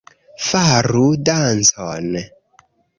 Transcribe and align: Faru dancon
Faru 0.45 1.03
dancon 1.29 2.11